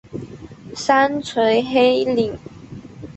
[0.73, 2.35] 三陲黑岭。